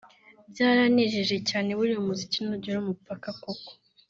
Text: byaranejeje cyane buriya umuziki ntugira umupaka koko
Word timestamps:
byaranejeje 0.51 1.35
cyane 1.49 1.69
buriya 1.77 2.01
umuziki 2.03 2.37
ntugira 2.43 2.77
umupaka 2.79 3.29
koko 3.43 3.71